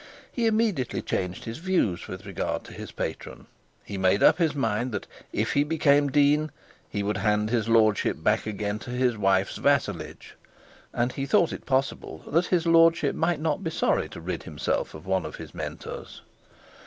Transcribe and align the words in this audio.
He 0.31 0.47
immediately 0.47 1.03
changed 1.03 1.43
his 1.43 1.59
views 1.59 2.07
with 2.07 2.25
regard 2.25 2.63
to 2.63 2.73
his 2.73 2.91
patron; 2.91 3.45
he 3.85 3.99
made 3.99 4.23
up 4.23 4.39
his 4.39 4.55
mind 4.55 4.91
that 4.93 5.05
if 5.31 5.53
he 5.53 5.63
became 5.63 6.07
dean, 6.09 6.49
he 6.89 7.03
would 7.03 7.17
hand 7.17 7.51
his 7.51 7.69
lordship 7.69 8.23
back 8.23 8.45
to 8.45 8.89
his 8.89 9.15
wife's 9.15 9.57
vassalage; 9.57 10.35
and 10.91 11.11
he 11.13 11.27
thought 11.27 11.53
it 11.53 11.67
possible 11.67 12.23
that 12.31 12.47
his 12.47 12.65
lordship 12.65 13.15
might 13.15 13.39
not 13.39 13.63
be 13.63 13.69
sorry 13.69 14.09
to 14.09 14.19
rid 14.19 14.41
himself 14.41 14.95
of 14.95 15.05
one 15.05 15.23
of 15.23 15.35
his 15.35 15.53
mentors. 15.53 16.23